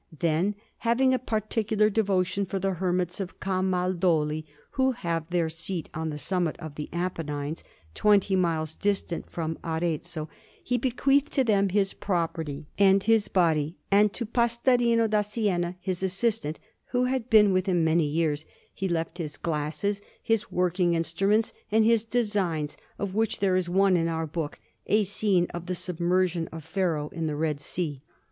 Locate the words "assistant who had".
16.01-17.29